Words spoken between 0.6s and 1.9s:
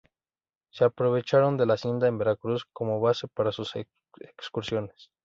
Se aprovecharon de la